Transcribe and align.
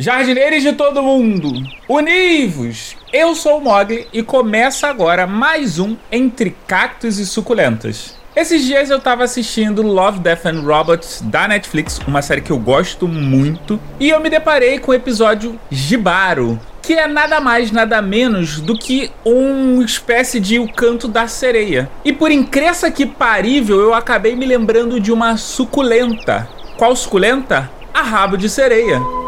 Jardineiros 0.00 0.62
de 0.62 0.72
todo 0.72 1.02
mundo, 1.02 1.52
univos! 1.86 2.96
Eu 3.12 3.34
sou 3.34 3.58
o 3.58 3.60
Mogli 3.60 4.08
e 4.14 4.22
começa 4.22 4.88
agora 4.88 5.26
mais 5.26 5.78
um 5.78 5.94
Entre 6.10 6.56
Cactos 6.66 7.18
e 7.18 7.26
Suculentas. 7.26 8.16
Esses 8.34 8.64
dias 8.64 8.88
eu 8.88 8.98
tava 8.98 9.24
assistindo 9.24 9.82
Love, 9.82 10.20
Death 10.20 10.46
and 10.46 10.62
Robots 10.62 11.20
da 11.20 11.46
Netflix, 11.46 12.00
uma 12.06 12.22
série 12.22 12.40
que 12.40 12.50
eu 12.50 12.56
gosto 12.56 13.06
muito, 13.06 13.78
e 14.00 14.08
eu 14.08 14.18
me 14.20 14.30
deparei 14.30 14.78
com 14.78 14.90
o 14.90 14.94
episódio 14.94 15.60
Jibaro, 15.70 16.58
que 16.80 16.94
é 16.94 17.06
nada 17.06 17.38
mais, 17.38 17.70
nada 17.70 18.00
menos 18.00 18.58
do 18.58 18.78
que 18.78 19.10
uma 19.22 19.84
espécie 19.84 20.40
de 20.40 20.58
O 20.58 20.72
Canto 20.72 21.08
da 21.08 21.28
Sereia. 21.28 21.90
E 22.02 22.10
por 22.10 22.30
incrível 22.30 22.90
que 22.90 23.04
parível, 23.04 23.78
eu 23.78 23.92
acabei 23.92 24.34
me 24.34 24.46
lembrando 24.46 24.98
de 24.98 25.12
uma 25.12 25.36
suculenta. 25.36 26.48
Qual 26.78 26.96
suculenta? 26.96 27.70
A 27.92 28.00
rabo 28.00 28.38
de 28.38 28.48
sereia. 28.48 29.19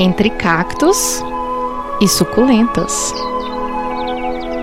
Entre 0.00 0.30
cactos 0.30 1.22
e 2.00 2.08
suculentas. 2.08 3.12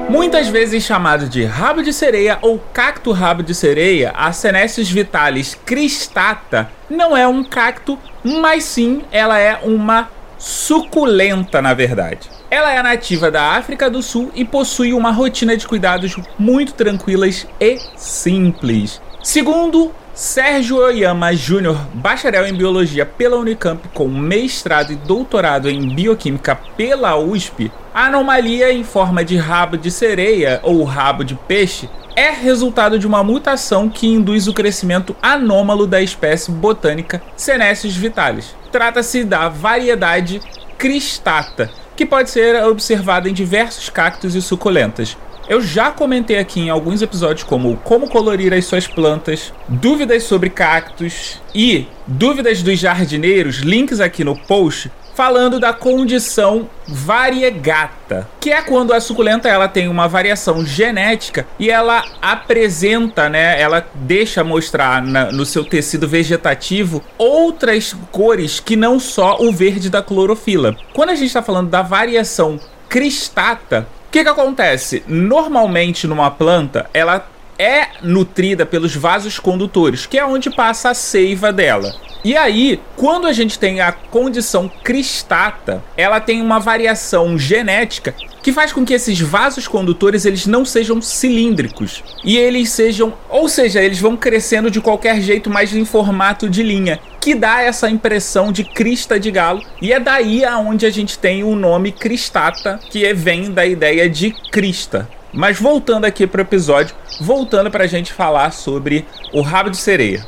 Muitas 0.09 0.47
vezes 0.47 0.83
chamado 0.83 1.29
de 1.29 1.45
rabo 1.45 1.83
de 1.83 1.93
sereia 1.93 2.39
ou 2.41 2.57
cacto 2.73 3.11
rabo 3.11 3.43
de 3.43 3.53
sereia, 3.53 4.11
a 4.15 4.31
Senescius 4.31 4.89
vitalis 4.89 5.55
cristata 5.63 6.71
não 6.89 7.15
é 7.15 7.27
um 7.27 7.43
cacto, 7.43 7.99
mas 8.23 8.63
sim 8.63 9.03
ela 9.11 9.37
é 9.37 9.59
uma 9.61 10.09
suculenta 10.39 11.61
na 11.61 11.75
verdade. 11.75 12.31
Ela 12.49 12.73
é 12.73 12.81
nativa 12.81 13.29
da 13.29 13.51
África 13.51 13.91
do 13.91 14.01
Sul 14.01 14.31
e 14.33 14.43
possui 14.43 14.91
uma 14.91 15.11
rotina 15.11 15.55
de 15.55 15.67
cuidados 15.67 16.15
muito 16.39 16.73
tranquilas 16.73 17.45
e 17.59 17.77
simples. 17.95 18.99
Segundo 19.21 19.93
Sérgio 20.17 20.77
Oyama 20.77 21.35
Júnior, 21.35 21.77
bacharel 21.93 22.47
em 22.47 22.53
biologia 22.55 23.05
pela 23.05 23.37
Unicamp 23.37 23.87
com 23.89 24.07
mestrado 24.07 24.91
e 24.91 24.95
doutorado 24.95 25.69
em 25.69 25.93
bioquímica 25.93 26.55
pela 26.75 27.15
USP, 27.15 27.71
a 27.93 28.07
anomalia 28.07 28.73
em 28.73 28.83
forma 28.83 29.23
de 29.23 29.37
rabo 29.37 29.77
de 29.77 29.91
sereia 29.91 30.59
ou 30.63 30.83
rabo 30.83 31.23
de 31.23 31.35
peixe 31.35 31.87
é 32.15 32.31
resultado 32.31 32.97
de 32.97 33.05
uma 33.05 33.23
mutação 33.23 33.87
que 33.87 34.07
induz 34.07 34.47
o 34.47 34.55
crescimento 34.55 35.15
anômalo 35.21 35.85
da 35.85 36.01
espécie 36.01 36.49
botânica 36.49 37.21
Senescius 37.35 37.95
vitalis. 37.95 38.55
Trata-se 38.71 39.23
da 39.23 39.47
variedade 39.49 40.41
cristata, 40.79 41.69
que 41.95 42.07
pode 42.07 42.31
ser 42.31 42.63
observada 42.63 43.29
em 43.29 43.33
diversos 43.33 43.87
cactos 43.91 44.33
e 44.33 44.41
suculentas. 44.41 45.15
Eu 45.49 45.61
já 45.61 45.91
comentei 45.91 46.37
aqui 46.37 46.59
em 46.59 46.69
alguns 46.69 47.01
episódios 47.01 47.43
como 47.43 47.77
como 47.77 48.09
colorir 48.09 48.53
as 48.53 48.65
suas 48.65 48.85
plantas, 48.85 49.53
dúvidas 49.67 50.23
sobre 50.23 50.49
cactos 50.49 51.41
e 51.55 51.87
dúvidas 52.05 52.61
dos 52.61 52.77
jardineiros, 52.77 53.59
links 53.59 54.01
aqui 54.01 54.25
no 54.25 54.37
post, 54.37 54.91
falando 55.15 55.57
da 55.57 55.71
condição 55.71 56.69
variegata, 56.85 58.27
que 58.41 58.51
é 58.51 58.61
quando 58.61 58.91
a 58.91 58.99
suculenta 58.99 59.47
ela 59.47 59.69
tem 59.69 59.87
uma 59.87 60.05
variação 60.05 60.65
genética 60.65 61.47
e 61.57 61.71
ela 61.71 62.03
apresenta, 62.21 63.29
né, 63.29 63.59
ela 63.59 63.87
deixa 63.95 64.43
mostrar 64.43 65.01
na, 65.01 65.31
no 65.31 65.45
seu 65.45 65.63
tecido 65.63 66.09
vegetativo 66.09 67.01
outras 67.17 67.95
cores 68.11 68.59
que 68.59 68.75
não 68.75 68.99
só 68.99 69.37
o 69.39 69.51
verde 69.51 69.89
da 69.89 70.03
clorofila. 70.03 70.75
Quando 70.93 71.11
a 71.11 71.15
gente 71.15 71.27
está 71.27 71.41
falando 71.41 71.69
da 71.69 71.81
variação 71.81 72.59
cristata, 72.89 73.87
o 74.07 74.09
que, 74.09 74.23
que 74.23 74.29
acontece? 74.29 75.03
Normalmente 75.05 76.07
numa 76.07 76.31
planta, 76.31 76.89
ela 76.93 77.27
é 77.59 77.87
nutrida 78.01 78.65
pelos 78.65 78.95
vasos 78.95 79.37
condutores, 79.37 80.05
que 80.05 80.17
é 80.17 80.25
onde 80.25 80.49
passa 80.49 80.91
a 80.91 80.93
seiva 80.93 81.51
dela. 81.51 81.93
E 82.23 82.35
aí, 82.35 82.79
quando 82.95 83.27
a 83.27 83.33
gente 83.33 83.59
tem 83.59 83.81
a 83.81 83.91
condição 83.91 84.71
cristata, 84.83 85.83
ela 85.95 86.19
tem 86.19 86.41
uma 86.41 86.59
variação 86.59 87.37
genética 87.37 88.15
que 88.41 88.53
faz 88.53 88.71
com 88.71 88.85
que 88.85 88.93
esses 88.93 89.19
vasos 89.19 89.67
condutores 89.67 90.25
eles 90.25 90.45
não 90.45 90.63
sejam 90.63 91.01
cilíndricos 91.01 92.01
e 92.23 92.37
eles 92.37 92.69
sejam, 92.69 93.13
ou 93.29 93.49
seja, 93.49 93.81
eles 93.81 93.99
vão 93.99 94.15
crescendo 94.15 94.71
de 94.71 94.79
qualquer 94.79 95.19
jeito, 95.19 95.49
mais 95.49 95.73
em 95.75 95.83
formato 95.83 96.49
de 96.49 96.63
linha, 96.63 96.99
que 97.19 97.35
dá 97.35 97.61
essa 97.61 97.89
impressão 97.89 98.51
de 98.51 98.63
crista 98.63 99.19
de 99.19 99.31
galo 99.31 99.61
e 99.81 99.91
é 99.91 99.99
daí 99.99 100.45
aonde 100.45 100.85
a 100.85 100.89
gente 100.89 101.17
tem 101.17 101.43
o 101.43 101.55
nome 101.55 101.91
cristata, 101.91 102.79
que 102.89 103.13
vem 103.13 103.51
da 103.51 103.65
ideia 103.65 104.09
de 104.09 104.31
crista. 104.51 105.09
Mas 105.33 105.59
voltando 105.59 106.05
aqui 106.05 106.25
para 106.25 106.39
o 106.39 106.41
episódio, 106.41 106.95
voltando 107.19 107.69
para 107.69 107.83
a 107.83 107.87
gente 107.87 108.13
falar 108.13 108.51
sobre 108.51 109.05
o 109.33 109.41
rabo 109.41 109.69
de 109.69 109.77
sereia. 109.77 110.25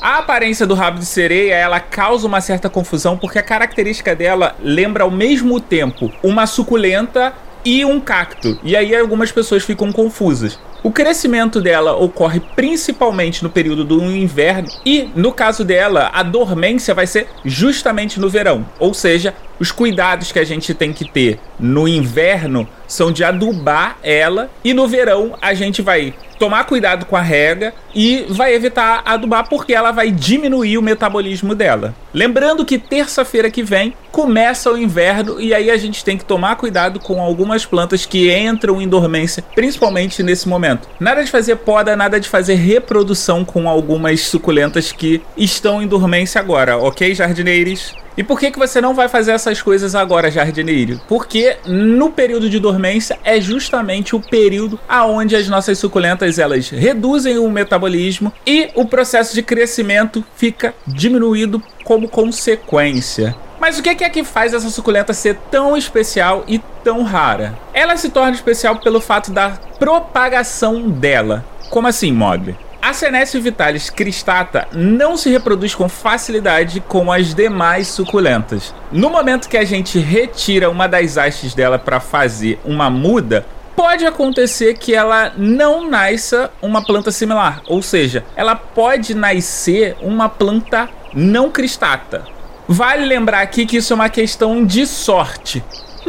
A 0.00 0.18
aparência 0.18 0.66
do 0.66 0.74
rabo 0.74 0.98
de 0.98 1.06
sereia, 1.06 1.54
ela 1.54 1.78
causa 1.78 2.26
uma 2.26 2.40
certa 2.40 2.68
confusão 2.68 3.16
porque 3.16 3.38
a 3.38 3.42
característica 3.42 4.16
dela 4.16 4.56
lembra 4.60 5.04
ao 5.04 5.10
mesmo 5.10 5.60
tempo 5.60 6.10
uma 6.22 6.46
suculenta 6.46 7.32
e 7.64 7.84
um 7.84 8.00
cacto. 8.00 8.58
E 8.62 8.76
aí 8.76 8.94
algumas 8.96 9.30
pessoas 9.30 9.62
ficam 9.62 9.92
confusas. 9.92 10.58
O 10.84 10.90
crescimento 10.90 11.60
dela 11.60 11.94
ocorre 11.94 12.40
principalmente 12.56 13.44
no 13.44 13.48
período 13.48 13.84
do 13.84 14.02
inverno 14.02 14.68
e, 14.84 15.08
no 15.14 15.32
caso 15.32 15.64
dela, 15.64 16.10
a 16.12 16.24
dormência 16.24 16.92
vai 16.92 17.06
ser 17.06 17.28
justamente 17.44 18.18
no 18.18 18.28
verão. 18.28 18.66
Ou 18.80 18.92
seja, 18.92 19.32
os 19.62 19.70
cuidados 19.70 20.32
que 20.32 20.40
a 20.40 20.44
gente 20.44 20.74
tem 20.74 20.92
que 20.92 21.08
ter 21.08 21.38
no 21.56 21.86
inverno 21.86 22.68
são 22.88 23.12
de 23.12 23.22
adubar 23.22 23.96
ela 24.02 24.50
e 24.64 24.74
no 24.74 24.88
verão 24.88 25.38
a 25.40 25.54
gente 25.54 25.80
vai 25.80 26.12
tomar 26.36 26.64
cuidado 26.64 27.06
com 27.06 27.14
a 27.14 27.22
rega 27.22 27.72
e 27.94 28.26
vai 28.28 28.52
evitar 28.52 29.02
adubar 29.04 29.48
porque 29.48 29.72
ela 29.72 29.92
vai 29.92 30.10
diminuir 30.10 30.76
o 30.78 30.82
metabolismo 30.82 31.54
dela. 31.54 31.94
Lembrando 32.12 32.64
que 32.64 32.76
terça-feira 32.76 33.48
que 33.52 33.62
vem 33.62 33.94
começa 34.10 34.68
o 34.68 34.76
inverno 34.76 35.40
e 35.40 35.54
aí 35.54 35.70
a 35.70 35.76
gente 35.76 36.04
tem 36.04 36.18
que 36.18 36.24
tomar 36.24 36.56
cuidado 36.56 36.98
com 36.98 37.22
algumas 37.22 37.64
plantas 37.64 38.04
que 38.04 38.36
entram 38.36 38.82
em 38.82 38.88
dormência, 38.88 39.44
principalmente 39.54 40.24
nesse 40.24 40.48
momento. 40.48 40.88
Nada 40.98 41.22
de 41.22 41.30
fazer 41.30 41.54
poda, 41.54 41.94
nada 41.94 42.18
de 42.18 42.28
fazer 42.28 42.56
reprodução 42.56 43.44
com 43.44 43.68
algumas 43.68 44.22
suculentas 44.22 44.90
que 44.90 45.22
estão 45.36 45.80
em 45.80 45.86
dormência 45.86 46.40
agora, 46.40 46.76
ok, 46.76 47.14
jardineiros? 47.14 48.01
E 48.16 48.22
por 48.22 48.38
que, 48.38 48.50
que 48.50 48.58
você 48.58 48.80
não 48.80 48.94
vai 48.94 49.08
fazer 49.08 49.32
essas 49.32 49.62
coisas 49.62 49.94
agora, 49.94 50.30
jardineiro? 50.30 51.00
Porque 51.08 51.56
no 51.66 52.10
período 52.10 52.50
de 52.50 52.58
dormência 52.58 53.18
é 53.24 53.40
justamente 53.40 54.14
o 54.14 54.20
período 54.20 54.78
aonde 54.88 55.34
as 55.34 55.48
nossas 55.48 55.78
suculentas 55.78 56.38
elas 56.38 56.68
reduzem 56.68 57.38
o 57.38 57.50
metabolismo 57.50 58.32
e 58.46 58.70
o 58.74 58.84
processo 58.84 59.34
de 59.34 59.42
crescimento 59.42 60.24
fica 60.36 60.74
diminuído 60.86 61.62
como 61.84 62.08
consequência. 62.08 63.34
Mas 63.62 63.78
o 63.78 63.82
que 63.82 63.90
é 63.90 64.10
que 64.10 64.24
faz 64.24 64.52
essa 64.52 64.68
suculenta 64.70 65.12
ser 65.12 65.36
tão 65.50 65.76
especial 65.76 66.44
e 66.48 66.58
tão 66.82 67.04
rara? 67.04 67.56
Ela 67.72 67.96
se 67.96 68.10
torna 68.10 68.32
especial 68.32 68.76
pelo 68.76 69.00
fato 69.00 69.30
da 69.30 69.50
propagação 69.78 70.90
dela. 70.90 71.44
Como 71.70 71.86
assim, 71.86 72.12
Mogli? 72.12 72.56
A 72.82 72.92
Senescio 72.92 73.40
vitalis 73.40 73.88
cristata 73.88 74.66
não 74.72 75.16
se 75.16 75.30
reproduz 75.30 75.72
com 75.72 75.88
facilidade 75.88 76.80
como 76.80 77.12
as 77.12 77.32
demais 77.32 77.86
suculentas. 77.86 78.74
No 78.90 79.08
momento 79.08 79.48
que 79.48 79.56
a 79.56 79.64
gente 79.64 80.00
retira 80.00 80.68
uma 80.68 80.88
das 80.88 81.16
hastes 81.16 81.54
dela 81.54 81.78
para 81.78 82.00
fazer 82.00 82.58
uma 82.64 82.90
muda, 82.90 83.46
pode 83.76 84.04
acontecer 84.04 84.74
que 84.74 84.92
ela 84.92 85.32
não 85.36 85.88
nasça 85.88 86.50
uma 86.60 86.84
planta 86.84 87.12
similar, 87.12 87.62
ou 87.68 87.80
seja, 87.80 88.24
ela 88.34 88.56
pode 88.56 89.14
nascer 89.14 89.96
uma 90.02 90.28
planta 90.28 90.88
não 91.14 91.52
cristata. 91.52 92.24
Vale 92.66 93.06
lembrar 93.06 93.42
aqui 93.42 93.64
que 93.64 93.76
isso 93.76 93.92
é 93.92 93.94
uma 93.94 94.08
questão 94.08 94.66
de 94.66 94.88
sorte. 94.88 95.62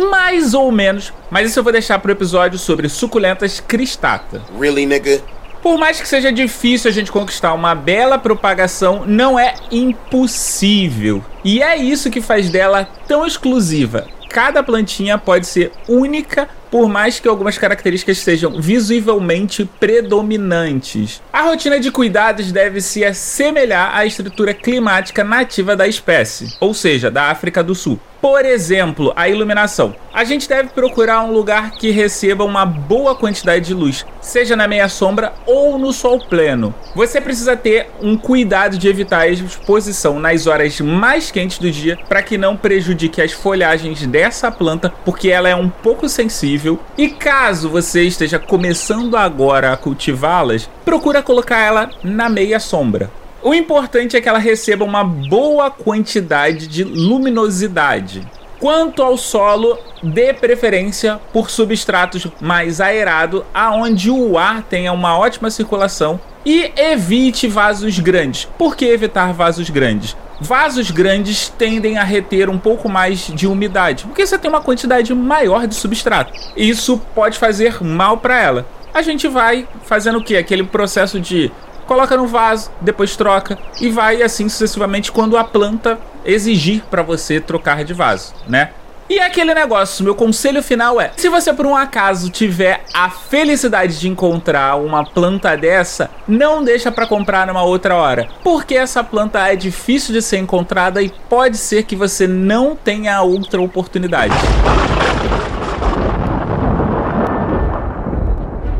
Mais 0.09 0.55
ou 0.55 0.71
menos, 0.71 1.13
mas 1.29 1.51
isso 1.51 1.59
eu 1.59 1.63
vou 1.63 1.71
deixar 1.71 1.99
para 1.99 2.09
o 2.09 2.13
episódio 2.13 2.57
sobre 2.57 2.89
suculentas 2.89 3.59
cristata. 3.59 4.41
Really, 4.59 4.87
nigga? 4.87 5.21
Por 5.63 5.77
mais 5.77 6.01
que 6.01 6.07
seja 6.07 6.29
difícil 6.29 6.91
a 6.91 6.93
gente 6.93 7.09
conquistar 7.09 7.53
uma 7.53 7.73
bela 7.73 8.19
propagação, 8.19 9.05
não 9.07 9.39
é 9.39 9.55
impossível. 9.71 11.23
E 11.41 11.63
é 11.63 11.77
isso 11.77 12.11
que 12.11 12.19
faz 12.19 12.49
dela 12.49 12.85
tão 13.07 13.25
exclusiva. 13.25 14.05
Cada 14.27 14.61
plantinha 14.61 15.17
pode 15.17 15.47
ser 15.47 15.71
única 15.87 16.49
por 16.69 16.89
mais 16.89 17.17
que 17.17 17.29
algumas 17.29 17.57
características 17.57 18.17
sejam 18.17 18.59
visivelmente 18.59 19.63
predominantes. 19.79 21.21
A 21.31 21.43
rotina 21.43 21.79
de 21.79 21.91
cuidados 21.91 22.51
deve 22.51 22.81
se 22.81 23.05
assemelhar 23.05 23.95
à 23.95 24.05
estrutura 24.05 24.53
climática 24.53 25.23
nativa 25.23 25.77
da 25.77 25.87
espécie, 25.87 26.57
ou 26.59 26.73
seja, 26.73 27.09
da 27.09 27.29
África 27.29 27.63
do 27.63 27.73
Sul. 27.73 27.97
Por 28.23 28.45
exemplo, 28.45 29.11
a 29.17 29.27
iluminação. 29.27 29.93
A 30.13 30.23
gente 30.23 30.47
deve 30.47 30.69
procurar 30.69 31.21
um 31.23 31.33
lugar 31.33 31.71
que 31.71 31.91
receba 31.91 32.45
uma 32.45 32.65
boa 32.65 33.13
quantidade 33.13 33.65
de 33.65 33.73
luz, 33.73 34.05
seja 34.21 34.55
na 34.55 34.65
meia 34.65 34.87
sombra 34.87 35.33
ou 35.45 35.77
no 35.77 35.91
sol 35.91 36.25
pleno. 36.29 36.73
Você 36.95 37.19
precisa 37.19 37.57
ter 37.57 37.89
um 38.01 38.15
cuidado 38.15 38.77
de 38.77 38.87
evitar 38.87 39.19
a 39.19 39.27
exposição 39.27 40.21
nas 40.21 40.47
horas 40.47 40.79
mais 40.79 41.31
quentes 41.31 41.57
do 41.57 41.69
dia 41.69 41.99
para 42.07 42.23
que 42.23 42.37
não 42.37 42.55
prejudique 42.55 43.21
as 43.21 43.33
folhagens 43.33 44.07
dessa 44.07 44.49
planta, 44.49 44.93
porque 45.03 45.29
ela 45.29 45.49
é 45.49 45.55
um 45.55 45.67
pouco 45.67 46.07
sensível. 46.07 46.79
E 46.97 47.09
caso 47.09 47.69
você 47.69 48.03
esteja 48.03 48.39
começando 48.39 49.17
agora 49.17 49.73
a 49.73 49.77
cultivá-las, 49.77 50.69
procura 50.85 51.21
colocar 51.21 51.59
ela 51.59 51.89
na 52.01 52.29
meia 52.29 52.57
sombra. 52.61 53.11
O 53.43 53.53
importante 53.53 54.15
é 54.15 54.21
que 54.21 54.29
ela 54.29 54.39
receba 54.39 54.85
uma 54.85 55.03
boa 55.03 55.69
quantidade 55.69 56.65
de 56.65 56.85
luminosidade. 56.85 58.25
Quanto 58.57 59.03
ao 59.03 59.17
solo, 59.17 59.77
dê 60.01 60.33
preferência 60.33 61.19
por 61.33 61.49
substratos 61.49 62.25
mais 62.39 62.79
aerado, 62.79 63.45
aonde 63.53 64.09
o 64.09 64.37
ar 64.37 64.63
tenha 64.63 64.93
uma 64.93 65.17
ótima 65.17 65.51
circulação 65.51 66.21
e 66.45 66.71
evite 66.77 67.45
vasos 67.45 67.99
grandes. 67.99 68.45
Por 68.57 68.77
que 68.77 68.85
evitar 68.85 69.33
vasos 69.33 69.69
grandes? 69.69 70.15
Vasos 70.39 70.89
grandes 70.89 71.49
tendem 71.49 71.97
a 71.97 72.03
reter 72.05 72.49
um 72.49 72.57
pouco 72.57 72.87
mais 72.87 73.27
de 73.27 73.45
umidade, 73.45 74.05
porque 74.05 74.25
você 74.25 74.37
tem 74.37 74.49
uma 74.49 74.61
quantidade 74.61 75.13
maior 75.13 75.67
de 75.67 75.75
substrato. 75.75 76.31
Isso 76.55 76.97
pode 77.13 77.37
fazer 77.37 77.83
mal 77.83 78.17
para 78.17 78.41
ela. 78.41 78.65
A 78.93 79.01
gente 79.01 79.27
vai 79.27 79.67
fazendo 79.83 80.19
o 80.19 80.23
que? 80.23 80.37
Aquele 80.37 80.63
processo 80.63 81.19
de 81.19 81.51
coloca 81.85 82.17
no 82.17 82.27
vaso, 82.27 82.71
depois 82.81 83.15
troca 83.15 83.57
e 83.79 83.89
vai 83.89 84.21
assim 84.21 84.49
sucessivamente 84.49 85.11
quando 85.11 85.37
a 85.37 85.43
planta 85.43 85.99
exigir 86.25 86.83
para 86.89 87.03
você 87.03 87.39
trocar 87.39 87.83
de 87.83 87.93
vaso, 87.93 88.33
né? 88.47 88.69
E 89.09 89.19
aquele 89.19 89.53
negócio, 89.53 90.03
meu 90.03 90.15
conselho 90.15 90.63
final 90.63 90.99
é: 90.99 91.11
se 91.17 91.27
você 91.27 91.53
por 91.53 91.65
um 91.65 91.75
acaso 91.75 92.29
tiver 92.29 92.83
a 92.93 93.09
felicidade 93.09 93.99
de 93.99 94.07
encontrar 94.07 94.75
uma 94.77 95.05
planta 95.05 95.55
dessa, 95.57 96.09
não 96.27 96.63
deixa 96.63 96.91
para 96.91 97.05
comprar 97.05 97.45
numa 97.45 97.63
outra 97.63 97.95
hora, 97.95 98.29
porque 98.43 98.75
essa 98.75 99.03
planta 99.03 99.47
é 99.47 99.55
difícil 99.55 100.13
de 100.13 100.21
ser 100.21 100.37
encontrada 100.37 101.01
e 101.01 101.11
pode 101.29 101.57
ser 101.57 101.83
que 101.83 101.95
você 101.95 102.27
não 102.27 102.75
tenha 102.75 103.21
outra 103.21 103.61
oportunidade. 103.61 104.33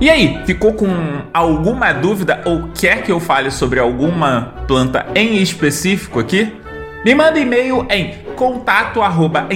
E 0.04 0.10
aí, 0.10 0.42
ficou 0.46 0.74
com 0.74 0.86
alguma 1.34 1.94
dúvida 1.94 2.42
ou 2.44 2.68
quer 2.78 3.04
que 3.04 3.10
eu 3.10 3.22
fale 3.22 3.50
sobre 3.50 3.80
alguma 3.80 4.54
planta 4.68 5.06
em 5.16 5.42
específico 5.42 6.20
aqui? 6.20 6.54
Me 7.06 7.16
manda 7.16 7.40
e-mail 7.40 7.88
em 7.90 8.14
contato 8.36 9.02
arroba 9.02 9.48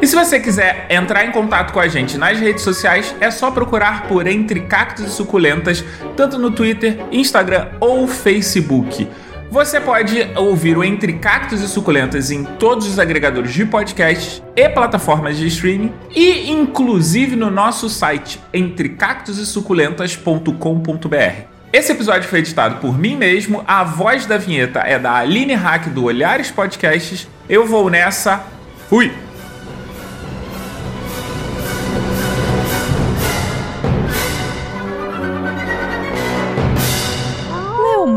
E 0.00 0.06
se 0.06 0.14
você 0.14 0.38
quiser 0.38 0.86
entrar 0.88 1.24
em 1.24 1.32
contato 1.32 1.72
com 1.72 1.80
a 1.80 1.88
gente 1.88 2.16
nas 2.16 2.38
redes 2.38 2.62
sociais, 2.62 3.16
é 3.20 3.32
só 3.32 3.50
procurar 3.50 4.06
por 4.06 4.28
Entre 4.28 4.60
Cactos 4.60 5.06
e 5.06 5.10
Suculentas, 5.10 5.84
tanto 6.16 6.38
no 6.38 6.52
Twitter, 6.52 7.00
Instagram 7.10 7.66
ou 7.80 8.06
Facebook. 8.06 9.08
Você 9.50 9.80
pode 9.80 10.28
ouvir 10.36 10.78
o 10.78 10.84
Entre 10.84 11.14
Cactos 11.14 11.60
e 11.60 11.66
Suculentas 11.66 12.30
em 12.30 12.44
todos 12.44 12.86
os 12.86 13.00
agregadores 13.00 13.52
de 13.52 13.66
podcasts 13.66 14.40
e 14.54 14.68
plataformas 14.68 15.36
de 15.36 15.48
streaming 15.48 15.92
e 16.14 16.48
inclusive 16.48 17.34
no 17.34 17.50
nosso 17.50 17.90
site 17.90 18.40
entrecactosesuculentas.com.br. 18.54 21.48
Esse 21.72 21.90
episódio 21.90 22.28
foi 22.28 22.38
editado 22.38 22.76
por 22.76 22.96
mim 22.96 23.16
mesmo, 23.16 23.64
a 23.66 23.82
voz 23.82 24.24
da 24.24 24.38
vinheta 24.38 24.78
é 24.80 25.00
da 25.00 25.16
Aline 25.16 25.54
Hack 25.54 25.88
do 25.88 26.04
Olhares 26.04 26.52
Podcasts. 26.52 27.26
Eu 27.48 27.66
vou 27.66 27.90
nessa. 27.90 28.44
Fui! 28.88 29.10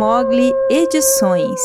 Mogli 0.04 0.52
Edições. 0.70 1.62